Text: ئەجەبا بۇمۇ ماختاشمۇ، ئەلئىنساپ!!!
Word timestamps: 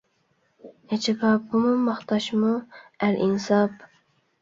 ئەجەبا 0.95 1.35
بۇمۇ 1.53 1.75
ماختاشمۇ، 1.91 2.53
ئەلئىنساپ!!! 2.83 3.91